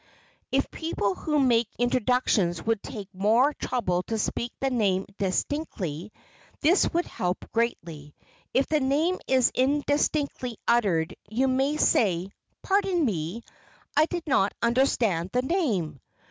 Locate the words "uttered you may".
10.67-11.77